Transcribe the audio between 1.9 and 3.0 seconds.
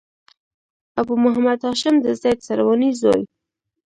د زيد سرواني